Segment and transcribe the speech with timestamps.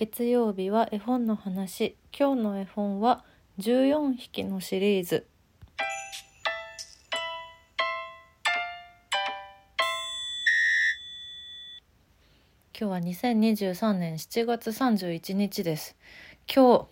[0.00, 1.94] 月曜日は絵本の話。
[2.18, 3.22] 今日の絵本は
[3.58, 5.26] 14匹のシリーズ。
[12.72, 15.98] 今日は2023年7月31日です。
[16.48, 16.88] 今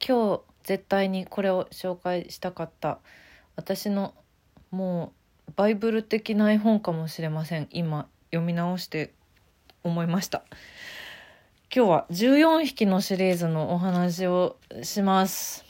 [0.00, 2.98] 日今日絶対にこれを紹介したかった。
[3.54, 4.14] 私の
[4.72, 5.12] も
[5.46, 7.68] うバイブル的な絵本かもしれません。
[7.70, 9.14] 今読み直して
[9.84, 10.42] 思いました。
[11.76, 15.62] 今日は14匹のシリーズのお話をします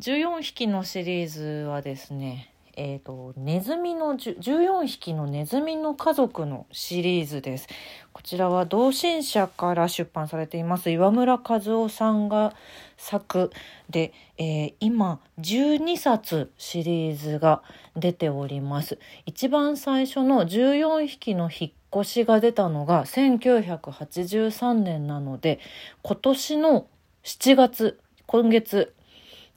[0.00, 7.68] 14匹のシリーズはですねえーと、ネズミの14匹のネズミの家族のシリーズです。
[8.12, 12.52] こちらは同心社から出版されています岩村和夫さんが
[12.96, 13.52] 作
[13.90, 17.62] で、えー、今12冊シリーズが
[17.94, 18.98] 出ております。
[19.24, 25.60] 一番最初の14匹の引っ越しが出たのが1983年なので
[26.02, 26.86] 今年の
[27.22, 28.94] 7月今月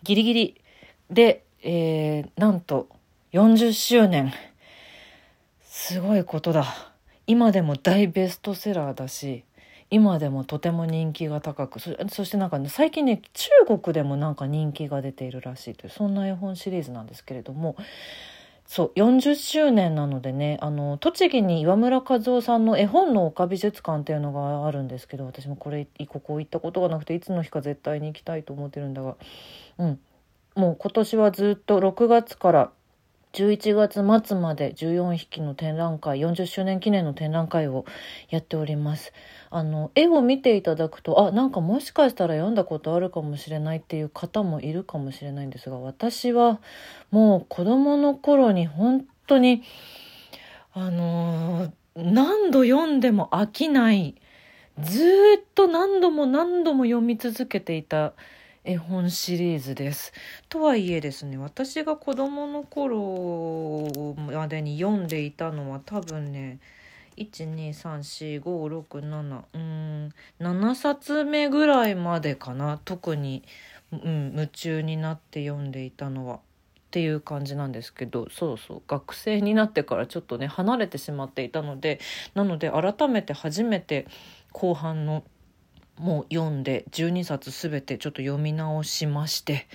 [0.03, 0.61] ギリギリ
[1.09, 2.89] で、えー、なんと
[3.33, 4.33] 40周年。
[5.63, 6.93] すごいことだ。
[7.27, 9.43] 今でも大ベストセラーだし、
[9.89, 17.77] 今でもとても人気が高くそそしてなんかね最近ね中国でもなんか人気が出ているらしいというそんな絵本シリーズなんですけれども
[18.67, 29.15] そう40周年なのでねあの栃木に岩村和夫さんの絵本の丘美術館っていうのがあるんですけど私もこれここ行ったことがなくていつの日か絶対に行きたいと思ってるんだが
[29.77, 29.99] うん。
[30.55, 32.71] もう今年はずっと6月から
[33.33, 37.85] 11月末まで14匹の展覧会40周年記念の展覧会を
[38.29, 39.13] やっております。
[39.49, 46.59] あの絵を見ていただくとあなんかもしかしたら読んだことあるかもしれないっていう方もいるかもしれないんですが私は
[47.11, 49.63] もう子供の頃に本当に
[50.73, 54.15] あのー、何度読んでも飽きない
[54.81, 55.01] ず
[55.39, 58.13] っと何度も何度も読み続けていた
[58.67, 60.11] 絵本シリーズです。
[60.49, 66.59] とはいえですね私が子どもの頃までに読んでいたのは多分ね
[67.15, 70.09] 1234567うん
[70.41, 73.45] 7冊目ぐらいまでかな特に、
[73.93, 76.35] うん、夢中になって読んでいたのは。
[76.35, 76.39] っ
[76.89, 81.99] ていう感じなんですけどそうそう学生になってからちょっとね離れてしまっていたので
[82.33, 84.07] なので改めて初めて
[84.53, 85.25] 後半の
[85.97, 89.67] もう読んで12冊全てちょっと読み直しまして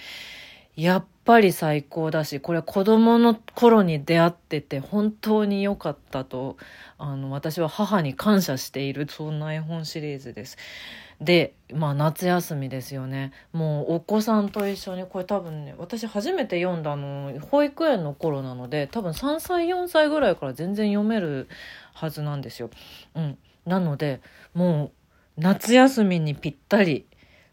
[0.76, 6.56] やっぱり最高だしこれ子供の頃に出会ってて本当に良かったと
[6.98, 10.56] あの私は母に感謝しているそんな絵本シリーズです。
[11.20, 21.48] でまあ夏休みですよねもうお子さんと一緒にこれ多分ね私初めて読んだの保育園の頃なので多分3歳4歳ぐらいから全然読める
[21.94, 22.70] はずなんですよ。
[23.14, 24.20] うん、なので
[24.54, 25.01] もう
[25.36, 27.06] 夏休みにぴったり。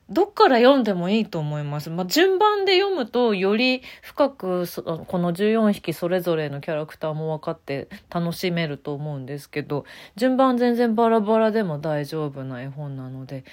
[0.10, 1.92] どっから読んでもいいと思います。
[1.92, 4.66] まあ、順番で読むとより深く
[5.08, 9.86] この14匹それぞれのキャラクターも分かって楽しめると思うんですけど
[10.16, 13.44] 順番全然バラバラでも大丈夫な絵本なので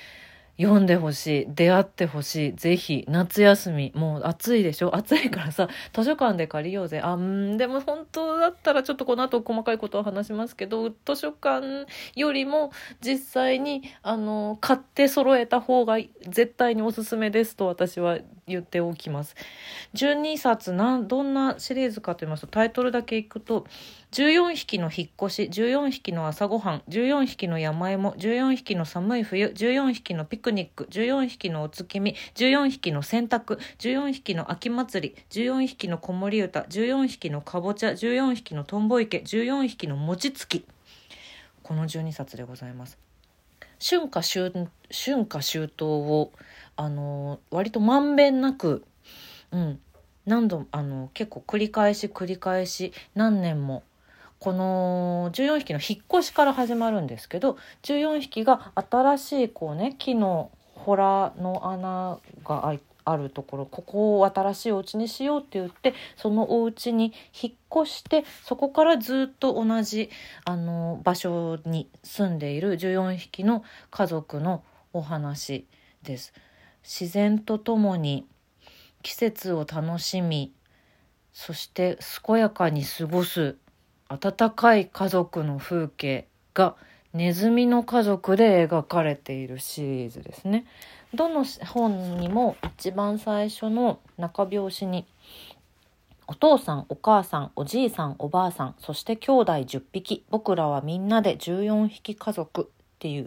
[0.60, 1.46] 読んでほしい。
[1.54, 2.52] 出会ってほしい。
[2.54, 3.92] ぜひ、夏休み。
[3.94, 4.94] もう暑いでしょ？
[4.96, 7.00] 暑いからさ、 図書館で借りようぜ。
[7.00, 12.70] あ、んでも本当だったらちょっとこの後細かいことを話しますけど、図書館よりも
[13.02, 18.18] 実際に、あの、買って揃えた方が絶対におすすめですと私は
[18.48, 19.34] 言っておきます。
[19.94, 23.66] 12冊な、どんなシリーズかと言いますと、タイトルだけいくと、
[24.12, 40.64] 14匹の引っ越し、14匹の朝ごはん、14匹の山芋、14匹の寒い冬、14匹のピクニック、14匹のお月見、14匹の洗濯、14匹の秋祭り、14匹の子守歌、14匹のかぼちゃ、14匹のトンボ池、14匹の餅つき。
[41.64, 42.96] この12冊でございます。
[43.78, 46.32] 春夏秋春夏秋冬を
[46.76, 48.84] あの割とまんべんなく、
[49.50, 49.80] うん、
[50.26, 53.82] 何度あの結構繰り返し繰り返し何年も
[54.38, 67.52] この14匹の引っ越しから始まるんですけど14匹が新しいこうね木の洞の穴が開いてあるところここを新しいお家にしようって言ってそのお家に引っ
[67.84, 70.10] 越してそこからずっと同じ
[70.44, 75.66] あの場所に住んでいる14匹の家族のお話
[76.02, 76.34] です。
[76.88, 78.26] 自然とともに
[79.02, 80.52] 季節を楽しみ
[81.32, 83.56] そして健やかに過ごす
[84.08, 86.76] 温かい家族の風景が
[87.12, 90.64] ネズミの家族で描かれているシリーズですね。
[91.12, 95.06] どの本にも一番最初の中表紙に
[96.28, 102.64] お父さん、お母さん、おじいさん、おばあさん、そして兄弟10匹、僕らはみんなで14匹家族っ
[102.98, 103.26] ていう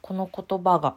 [0.00, 0.96] この言葉が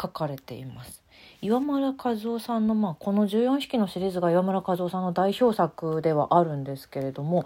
[0.00, 1.02] 書かれています
[1.40, 7.44] 岩村和夫さんの、まあ、この14匹のシリーズが岩村和夫さんの代表作ではあるんですけれども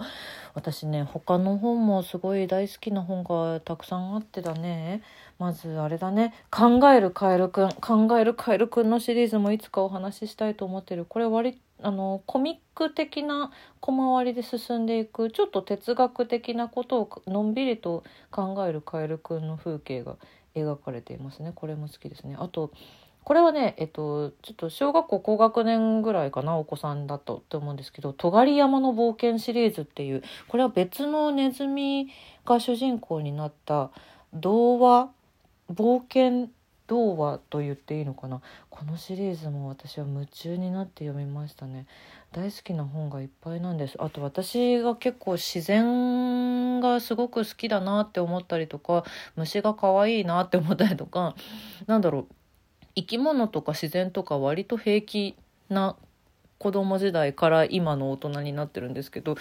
[0.55, 5.03] 私ね他の本もすごい大好きな本がたくさんあってだね。
[5.39, 11.05] まずあれだね「考えるカエルくん」「考えるカエルくん」のシリーズもいつかお話ししたいと思ってる。
[11.05, 13.51] これ割あのコミック的な
[13.81, 20.17] 小回りで進んでいくちょっと哲学的なことをのんびりと考えるカエルくんの風景が
[20.55, 21.53] 描かれていますね。
[21.55, 22.37] これも好きですね。
[22.39, 22.71] あと
[23.25, 32.09] これはね、えっと、ちょっと小学校高学年ぐらいかな、お子さんだとって思うんですけど、尖山の冒険シリーズっていう、これは別のネズミ
[32.45, 33.91] が主人公になった
[34.35, 35.11] 童話、
[35.73, 36.51] 冒険
[36.89, 38.41] 童話と言っていいのかな。
[38.71, 41.87] このシリーズも私は夢中になって読みましたね。
[42.33, 43.95] 大好きな本がいっぱいなんです。
[43.99, 49.05] あと私が結構自然がすごく好きだなって思ったりとか、
[49.37, 51.35] 虫が可愛いなって思ったりとか、
[51.87, 52.42] なんだろう。
[52.95, 55.37] 生き物とか自然とか割と平気
[55.69, 55.97] な
[56.59, 59.37] 子供時代から今の大人になってるんですけど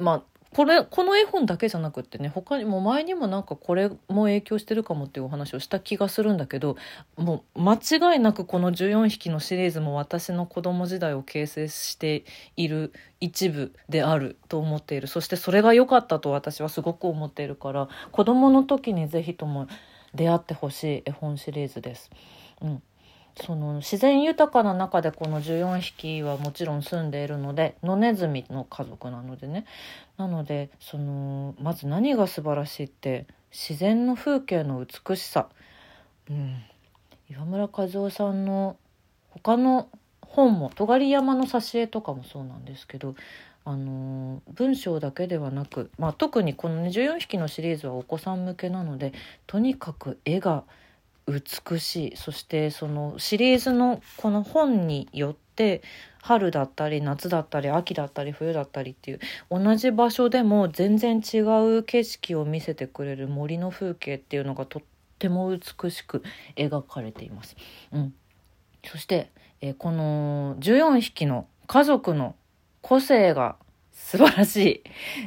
[0.00, 0.22] まあ
[0.54, 6.76] これこの絵本だけじゃなくってね他にも前にもなんかこれも影響してるかもっていうお話をした気がするんだけど
[7.16, 12.24] もう間違いなくこの14匹のシリーズも私の子供時代を形成して
[12.56, 15.06] いる一部であると思っている。
[15.06, 19.66] そしてそれが良かったと私はすごく思っているから子供の時に是非とも
[20.14, 22.10] 出会ってほしい絵本シリーズです。
[22.60, 22.82] うん、
[23.36, 29.64] その自然豊かな中でこの14匹はもちろん住んでいるので野ネズミの家族なのでね。
[30.16, 35.48] なのでそのまず何が素晴らしいって自然の風景の美しさ、
[36.28, 36.62] うん、
[37.30, 38.76] 岩村和夫さんの
[39.30, 39.88] 他の
[40.20, 43.14] 本も尖山の挿絵とかもそうなんですけど
[43.68, 49.12] あの文章だけではなく、まあ、特にこの、ね、14匹のシリーズはお子さん向けなので
[49.46, 50.64] とにかく絵が
[51.26, 55.82] 美しいそしてそのシリーズのこの本によって
[56.22, 59.20] 春だったり夏だったり秋だったり冬だったりっていう
[59.50, 61.40] 同じ場所でも全然違
[61.76, 64.82] う景色を見せてくれる森の風景っていうのがとっ
[65.18, 66.22] ても美しく
[66.56, 67.54] 描かれています。
[67.92, 68.14] うん、
[68.86, 69.30] そして、
[69.60, 72.34] えー、この14匹の家族の
[72.88, 73.56] 個性が
[73.92, 74.82] 素晴らしい。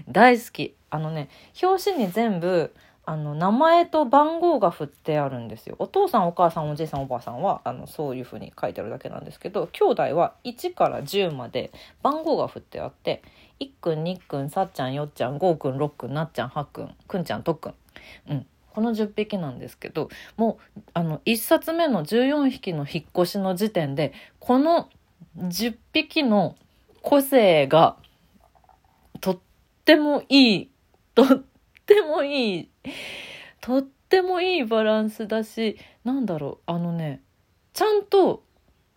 [0.10, 0.74] 大好き。
[0.90, 1.30] あのね、
[1.62, 2.74] 表紙に全部、
[3.06, 5.76] あの、名前と番号が振ってあるんですよ。
[5.78, 11.72] お父さん、お母さん、おじいさん、おばあさんは、あの、そういう風に書いてあるだけなんですけど、兄弟は1から10まで
[12.02, 13.22] 番号が振ってあって、
[13.60, 17.74] いっくん、にっくん、さっちゃん、よっちゃん、ごうくん、ろっくん、なっちゃん、はっくん、くんちゃん、とっくん。
[18.30, 18.48] うん。
[18.74, 24.90] この10匹なんですけど、もう、あの、1冊目の14匹の引っ越しの時点で、この
[25.38, 26.56] 10匹の
[27.02, 27.98] 個性が
[29.20, 29.40] とっ
[29.86, 30.72] てもいい、
[31.16, 31.28] とっ
[31.86, 32.70] てもいい、
[33.60, 37.22] とってもいいバランスだし、なんだろう、あのね、
[37.74, 38.44] ちゃんと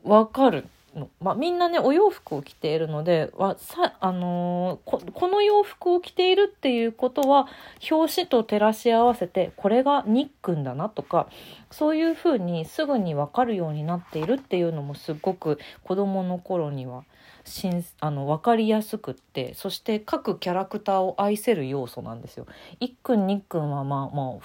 [0.02, 0.66] わかる。
[0.94, 1.08] の。
[1.20, 7.48] まあ、みんなねお洋服を着ているのではさ、あのー、ここの洋服を着ているっていうことは
[7.90, 11.28] 表紙と照らし合わせてこれがニックンだなとか
[11.70, 17.04] そういうふうにすぐに分かるようになっているっていうのもすごく子どもの頃には
[17.44, 22.46] しんあの分かりやすくってそして各キャラクターを愛せる要素なんですよ。
[22.80, 24.40] いっくんにっくんはまあも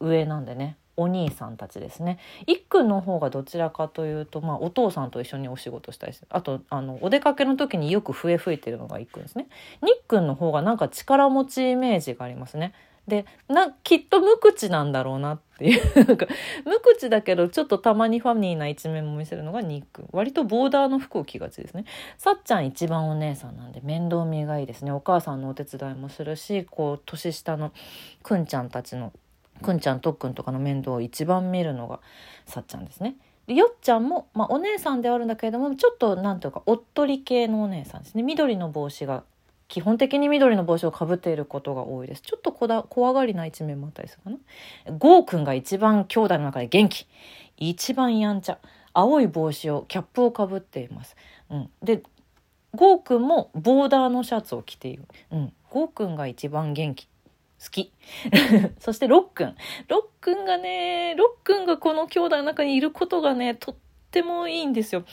[0.00, 2.18] う上なんでねお兄さんたちですね。
[2.46, 6.28] いっくんの方がどちらかというと、まあ、お父さんと一緒にお仕事したりする。
[6.30, 9.48] あと、あの、お出かけの時によく笛吹いてるのがいっくんですね。
[9.82, 12.72] にっくんの方がなんか力持ちイメージがありますね。
[13.10, 16.26] でなきっと無口なんだろうなっていう なんか
[16.64, 21.84] 無口だけどちょっとたまにファニーな一面も見せるのがニック割とボーダーの服を着がちですね
[22.16, 27.72] さっちゃん一番お姉さんなんで面倒見がいいですねお母さんのお手伝いもするしこう年下の
[28.22, 29.12] くんちゃんたちの
[29.60, 32.00] くんちゃんとっくんとかの面倒を一番見るのが
[32.46, 39.24] さっちゃんですねでよっちゃんも、まあ、お姉さんではあるんだけれどもちょっとなんというかおっとり系のお姉さんですね緑の帽子が
[39.70, 42.22] 基本的に緑の帽子をかぶっていることが多いです。
[42.22, 44.96] ちょっとこだ怖がりな一面もあったりするかな。
[44.98, 47.06] ゴーくんが一番兄弟の中で元気。
[47.56, 48.58] 一番やんちゃ。
[48.92, 51.16] 青い帽子を、キャップをかぶっています。
[51.50, 51.70] うん。
[51.82, 52.02] で、
[52.74, 55.04] ゴーくんもボーダーのシャツを着ている。
[55.30, 55.52] うん。
[55.70, 57.08] ゴーくんが一番元気。
[57.62, 57.92] 好き。
[58.78, 59.56] そしてロックン。
[59.88, 63.74] ロックンがね、ロックンがこの兄弟の中にいることがね、とっ
[64.10, 65.04] てもいいんですよ。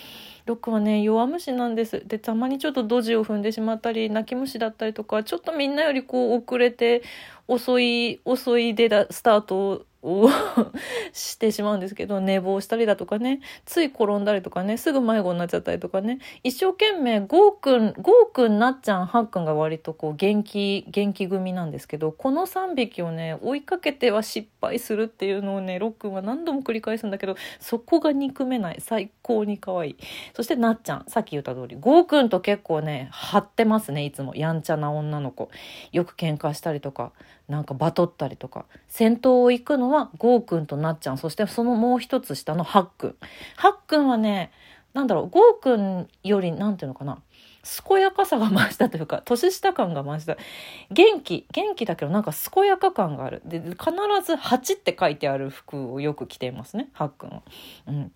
[0.48, 7.04] ロックはね弱虫なんですでたまにちょっとドジを踏んでしまったり泣き虫だったりとかちょっとみんなよりこう遅れて
[7.48, 9.86] 遅い遅いでスタートを
[11.14, 28.78] してしまうんですけど寝坊したりだとかねつい転んだりとかねすぐ迷子になっちゃったりとかね一生懸命ゴーくんゴーくんなっちゃんはっくんが割とこう元気元気組なんですけどこの3匹をね追いかけては失敗するっていうのをねロックンは何度も繰り返すんだけどそこが憎めない。
[28.80, 29.98] 最高に可愛い。
[30.34, 34.36] そしてなっちゃんさっき言った通りゴーくんと結構ね張ってますねいつも。
[34.36, 35.50] やんちゃな女の子。
[35.92, 37.12] よく喧嘩したりとか
[37.48, 38.66] なんかバトったりとか。
[38.88, 41.18] 戦闘を行くのはゴーくんとなっちゃん。
[41.18, 43.16] そしてそのもう一つ下のハッくん
[43.56, 44.51] ハッくんはね
[44.94, 47.20] なんだろうゴーくんよりなんていうのかな。
[47.86, 50.38] 健やかさが増したというか年下感が増した。
[50.89, 53.42] 元気元気だけどなんか健やか感がある。
[53.46, 53.74] で必
[54.24, 57.42] ず「8」って書いてある服をよく着ていますねハッくんは。
[57.88, 58.12] うん。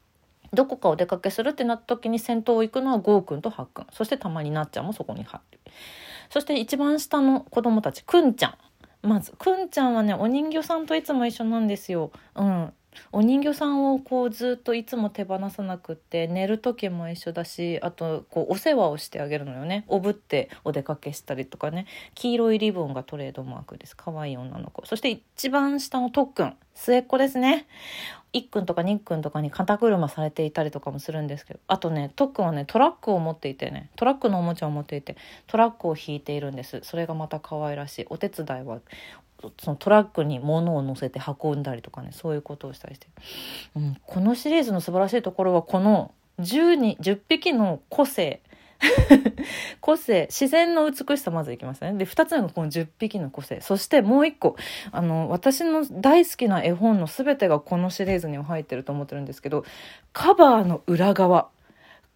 [0.54, 5.60] どこかお出かけするってなった時に先頭を行くのはゴーくんとハッくんそしてたまになっちゃんもそこに入る。
[6.30, 8.54] そして一番下の子供たちくんちゃん。
[9.02, 12.12] まずくんちゃんはねお人形さんといつも一緒なんですよ。
[12.36, 12.74] うん
[13.12, 19.86] お人形さんをこうずっといつも手放さなくって寝る時も一緒だしあとこうお世話をしてあげるのよね。
[19.88, 21.86] おぶってお出かけしたりとかね。
[22.16, 23.96] 黄色いリボンがトレードマークです。
[23.96, 24.86] 可愛い女の子。
[24.86, 26.56] そして一番下のとっくん。
[26.74, 27.68] 末っ子ですね。
[28.34, 31.60] いっくんとかにっくんとかに肩車されていたりとかもするんですけど。
[31.68, 33.90] あとねとっくんはねトラックを持っていてね。
[33.96, 35.18] トラックのおもちゃを持っていて
[35.48, 36.80] トラックを引いているんです。
[36.84, 38.06] それがまた可愛らしい。
[38.10, 38.80] お手伝いは
[39.60, 43.08] そのトラックに物を乗せて運んだりとかねそういうことをしたりして、
[43.76, 48.42] うん、このシリーズの素晴らしいところはこの10に10匹の個性。
[49.80, 50.28] 個性。
[50.32, 51.94] 自然の美しさまずいきますね。
[51.94, 53.62] で2つ目がこの10匹の個性。
[53.62, 54.56] そしてもう1個。
[54.92, 59.66] あの私の大好きな絵本の全てがこのシリーズには入ってると思ってるんですけど
[60.14, 61.50] カバーの裏側。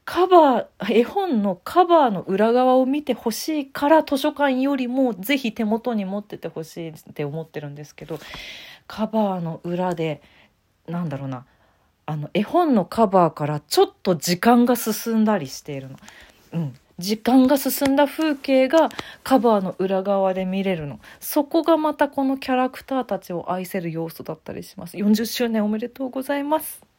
[0.06, 8.20] カバー、絵本のカバーの裏側を見てほしいから図書館よりもぜひ手元に持っててほしいって思ってるんですけど、
[8.86, 10.22] カバーの裏で、
[10.88, 11.46] なんだろうな、
[12.06, 15.98] あの絵本のカバーからちょっと時間が進んだりしているの。
[16.54, 16.76] うん。
[17.00, 18.90] 時間が進んだ風景が
[19.24, 21.00] カバーの裏側で見れるの。
[21.20, 24.98] そこがまたこのキャラクターたちを愛せる要素だったりします。
[24.98, 26.95] 40周年おめでとうございます。